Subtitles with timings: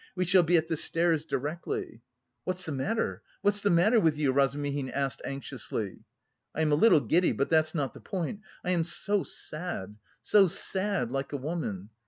[0.15, 2.01] we shall be at the stairs directly..."
[2.43, 3.21] "What's the matter?
[3.43, 5.99] What's the matter with you?" Razumihin asked anxiously.
[6.55, 10.47] "I am a little giddy, but that's not the point, I am so sad, so
[10.47, 11.11] sad...
[11.11, 11.91] like a woman.